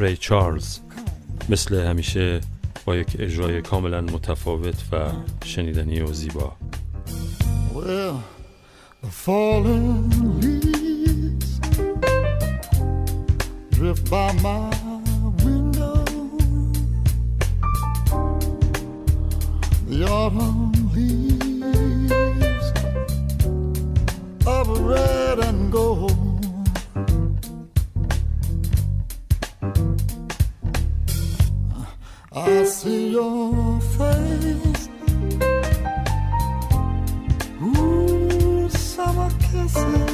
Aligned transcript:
ری 0.00 0.16
چارلز 0.16 0.78
مثل 1.48 1.86
همیشه 1.86 2.40
با 2.84 2.96
یک 2.96 3.16
اجرای 3.18 3.62
کاملا 3.62 4.00
متفاوت 4.00 4.82
و 4.92 4.96
شنیدنی 5.44 6.00
و 6.00 6.12
زیبا 6.12 6.56
well, 7.74 8.22
the 9.02 9.10
Drift 13.70 14.10
by 14.10 14.32
my 14.42 14.68
window. 15.42 16.04
The 19.88 20.06
autumn. 20.06 21.29
See 32.70 33.08
your 33.10 33.80
face. 33.80 34.88
Ooh, 37.60 38.68
summer 38.68 39.30
kisses 39.40 40.09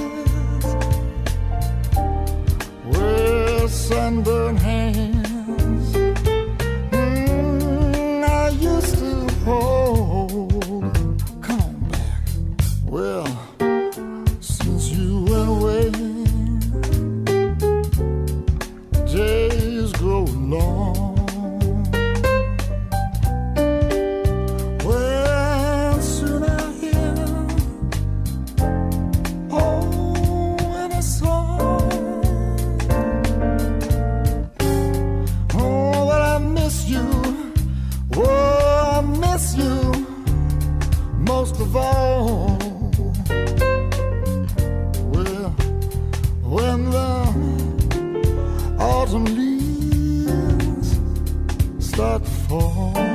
most 41.27 41.61
of 41.61 41.77
all. 41.77 42.57
Well, 45.13 45.51
when 46.43 46.91
the 46.91 47.17
autumn 48.79 49.25
leaves 49.25 50.99
start 51.79 52.25
to 52.25 52.31
fall. 52.31 53.06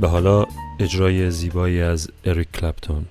و 0.00 0.06
حالا 0.06 0.46
اجرای 0.80 1.30
زیبایی 1.30 1.82
از 1.82 2.10
اریک 2.24 2.52
کلپتون. 2.52 3.06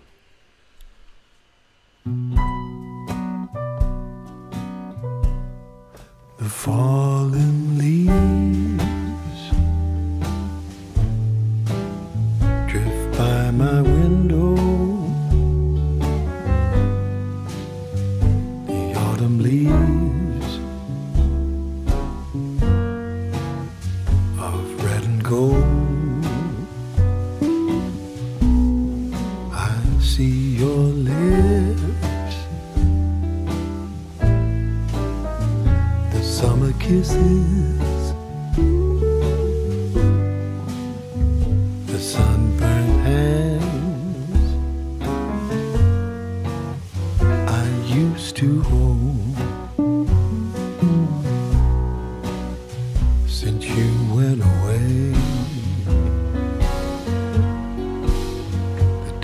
The 6.39 6.49
fallen 6.63 7.57
leaves 7.81 9.41
drift 12.69 13.07
by 13.17 13.51
my 13.61 13.86
see 30.17 30.57
your 30.57 30.85
lips. 31.05 32.37
the 36.11 36.23
summer 36.23 36.73
kisses, 36.79 37.86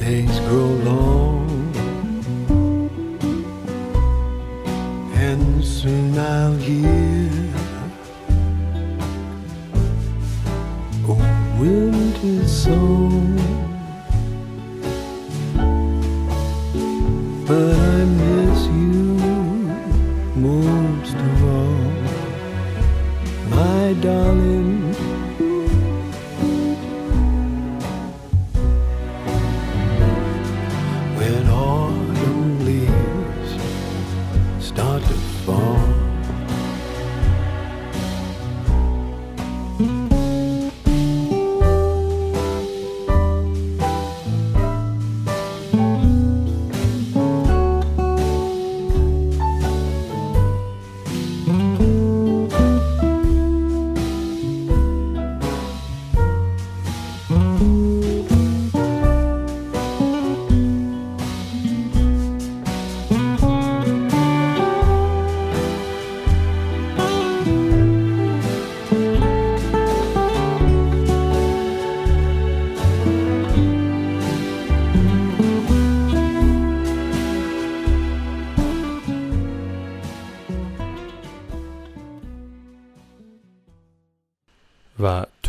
days 0.03 0.39
grow 0.41 0.65
long. 0.83 1.22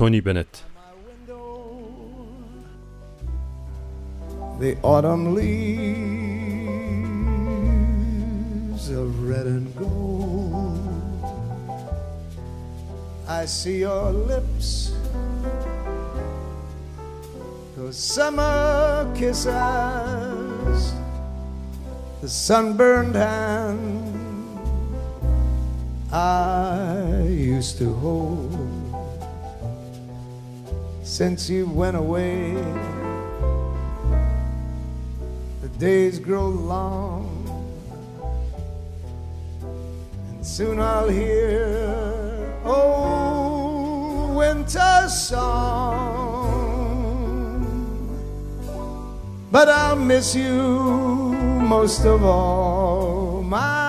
Tony 0.05 0.21
Bennett. 0.21 0.63
The 4.61 4.77
autumn 4.83 5.35
leaves 5.35 5.55
of 8.91 9.27
red 9.27 9.47
and 9.47 9.75
gold. 9.75 11.25
I 13.27 13.47
see 13.47 13.79
your 13.79 14.11
lips, 14.13 14.93
the 17.75 17.91
summer 17.91 19.11
kisses, 19.17 20.93
the 22.21 22.29
sunburned 22.29 23.15
hand 23.15 24.59
I 26.13 27.23
used 27.27 27.79
to 27.79 27.95
hold. 27.95 28.44
Since 31.15 31.49
you 31.49 31.67
went 31.69 31.97
away, 31.97 32.55
the 35.63 35.69
days 35.79 36.19
grow 36.19 36.49
long 36.49 37.31
and 40.29 40.45
Soon 40.45 40.81
I'll 40.81 41.09
hear 41.09 42.53
old 42.65 44.35
winter 44.35 45.09
song. 45.09 45.45
But 49.53 49.69
I'll 49.69 49.95
miss 49.95 50.35
you 50.35 50.51
most 51.63 52.05
of 52.05 52.25
all, 52.25 53.41
my 53.45 53.84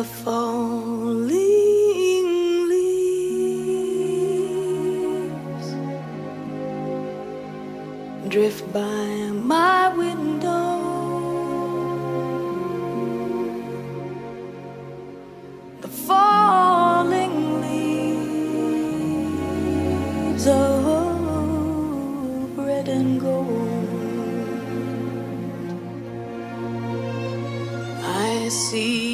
The 0.00 0.06
falling 0.06 1.18
leaves 2.70 3.26
drift 8.28 8.64
by 8.72 9.06
my 9.52 9.94
window. 9.94 10.78
The 15.82 15.88
falling 15.88 17.60
leaves 17.60 18.46
of 20.46 21.76
red 22.56 22.88
and 22.88 23.20
gold. 23.20 23.84
I 28.02 28.48
see 28.48 29.09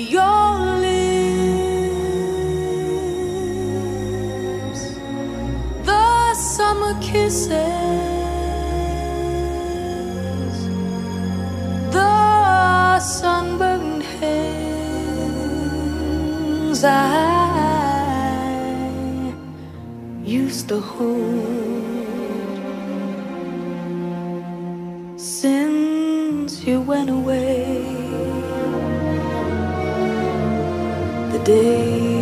kisses, 7.06 7.48
the 11.96 12.98
sunburned 12.98 14.02
hands 14.18 15.20
I 16.84 16.92
used 20.24 20.68
to 20.70 20.80
hold. 20.80 21.44
Since 25.16 26.64
you 26.66 26.80
went 26.80 27.10
away 27.10 27.84
the 31.32 31.38
days 31.44 32.15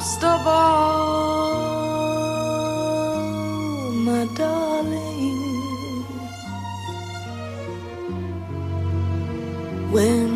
most 0.00 0.22
of 0.34 0.40
all, 0.46 1.60
my 4.08 4.24
darling. 4.40 5.40
When 9.94 10.32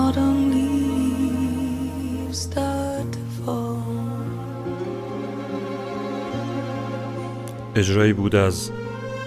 autumn 0.00 0.40
leaves 0.54 2.38
start 2.46 3.06
to 3.16 3.22
fall. 3.38 3.82
اجرایی 7.76 8.12
بود 8.12 8.36
از 8.36 8.70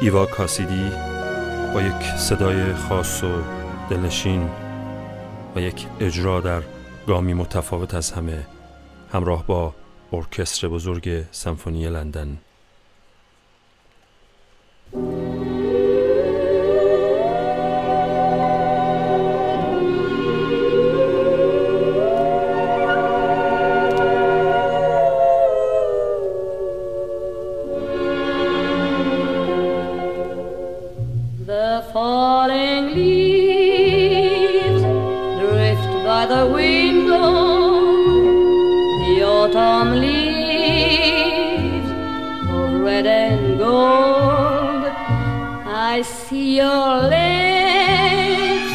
ایوا 0.01 0.25
کاسیدی 0.25 0.91
با 1.73 1.81
یک 1.81 2.03
صدای 2.17 2.73
خاص 2.73 3.23
و 3.23 3.27
دلنشین 3.89 4.49
و 5.55 5.59
یک 5.59 5.87
اجرا 5.99 6.41
در 6.41 6.61
گامی 7.07 7.33
متفاوت 7.33 7.93
از 7.93 8.11
همه 8.11 8.56
همراه 9.11 9.47
با 9.47 9.75
ارکستر 10.13 10.67
بزرگ 10.67 11.23
سمفونی 11.31 11.89
لندن. 11.89 12.37
Autumn 39.47 40.01
leaves 40.01 41.89
of 42.49 42.81
red 42.81 43.07
and 43.07 43.57
gold. 43.57 44.85
I 45.65 46.01
see 46.01 46.57
your 46.57 47.01
lips, 47.15 48.73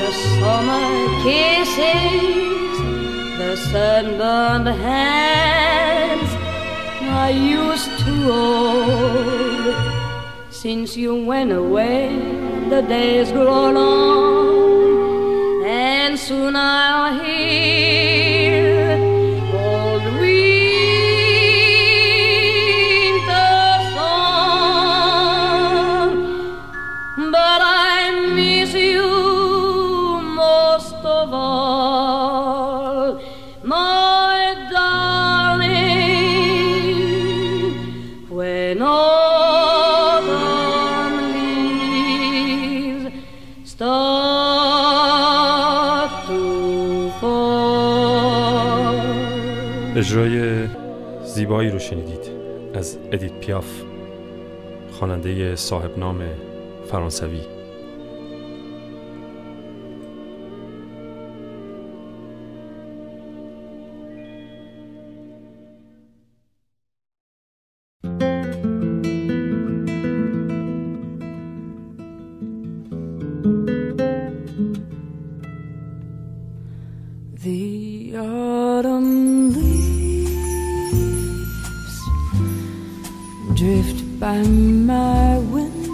the 0.00 0.12
summer 0.38 0.90
kisses, 1.24 2.78
the 3.38 3.56
sunburned 3.70 4.68
hands 4.68 6.30
I 7.24 7.30
used 7.30 7.90
to 8.04 8.14
hold. 8.32 9.74
Since 10.50 10.96
you 10.96 11.24
went 11.24 11.52
away, 11.52 12.08
the 12.68 12.82
days 12.82 13.32
grow 13.32 13.70
long, 13.70 15.64
and 15.64 16.18
soon 16.18 16.56
I'll 16.56 17.18
hear 17.22 18.25
اجرای 50.16 50.68
زیبایی 51.24 51.70
رو 51.70 51.78
شنیدید 51.78 52.30
از 52.74 52.98
ادیت 53.12 53.32
پیاف 53.32 53.66
خواننده 54.92 55.56
صاحب 55.56 55.98
نام 55.98 56.22
فرانسوی. 56.90 57.55
Drift 83.56 84.20
by 84.20 84.42
my 84.42 85.38
window. 85.38 85.86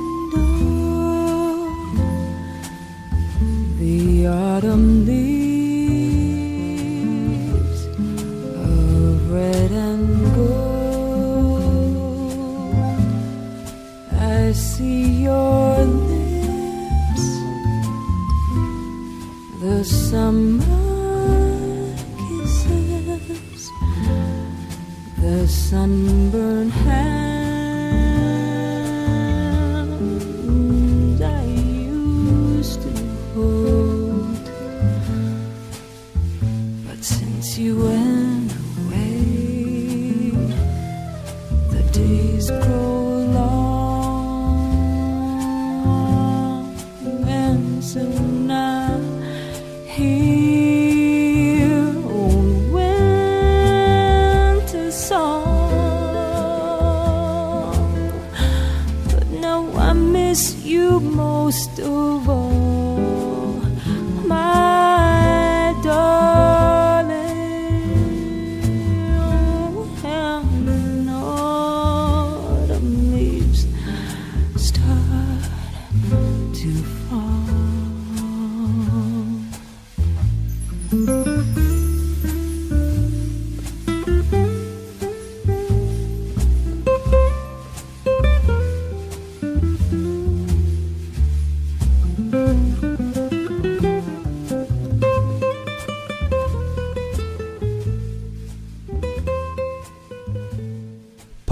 The 3.78 4.26
autumn 4.26 5.06
leaves 5.06 6.26
of 8.56 9.30
red 9.30 9.70
and 9.70 10.34
gold. 10.34 11.54
I 14.10 14.50
see 14.52 15.22
your 15.22 15.84
lips 15.84 17.26
the 19.60 19.84
summer 19.84 20.64
kisses, 22.18 23.70
the 25.20 25.46
sunburned 25.46 26.72
hands 26.72 27.01
most 61.00 61.78
of 61.80 62.28
all, 62.28 62.51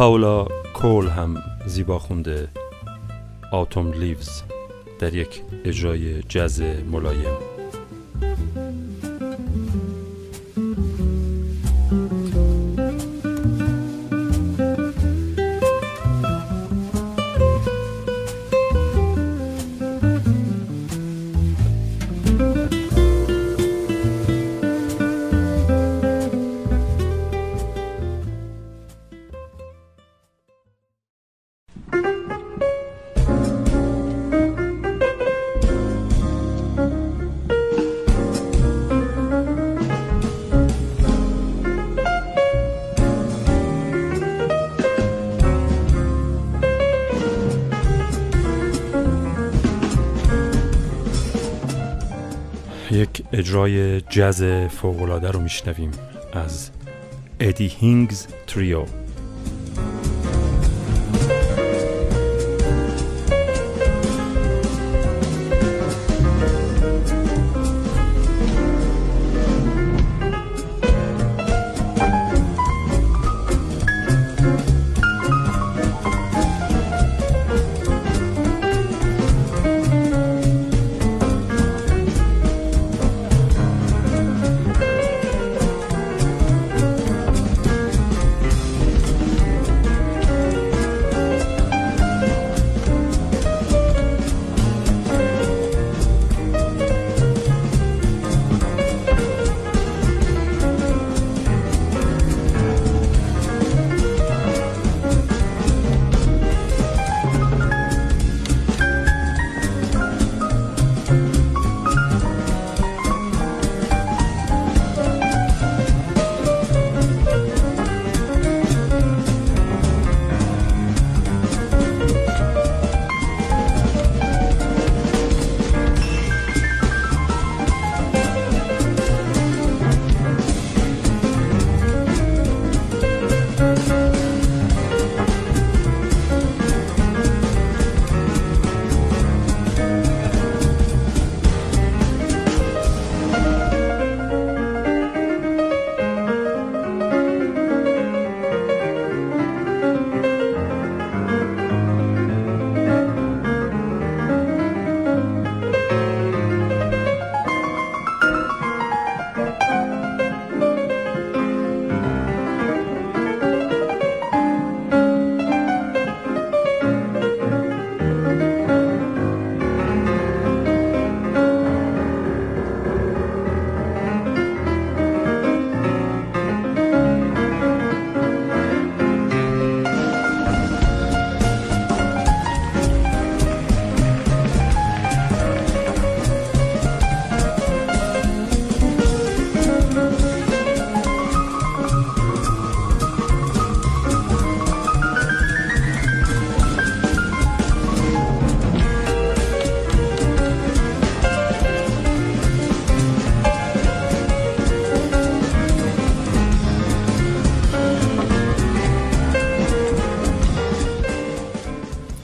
پاولا 0.00 0.46
کول 0.74 1.06
هم 1.06 1.34
زیبا 1.66 1.98
خونده 1.98 2.48
آتوم 3.52 3.92
لیوز 3.92 4.42
در 4.98 5.14
یک 5.14 5.42
اجرای 5.64 6.22
جز 6.22 6.60
ملایم. 6.62 7.49
یک 52.90 53.22
اجرای 53.32 54.00
جز 54.00 54.42
فوقالعاده 54.68 55.30
رو 55.30 55.40
میشنویم 55.40 55.90
از 56.32 56.70
ادی 57.40 57.66
هینگز 57.66 58.26
تریو 58.46 58.84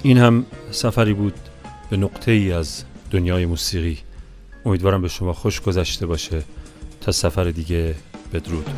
این 0.06 0.18
هم 0.18 0.46
سفری 0.70 1.14
بود 1.14 1.34
به 1.90 1.96
نقطه 1.96 2.32
ای 2.32 2.52
از 2.52 2.84
دنیای 3.10 3.46
موسیقی. 3.46 3.98
امیدوارم 4.64 5.02
به 5.02 5.08
شما 5.08 5.32
خوش 5.32 5.60
گذشته 5.60 6.06
باشه. 6.06 6.42
تا 7.00 7.12
سفر 7.12 7.44
دیگه 7.44 7.94
بدرود. 8.32 8.70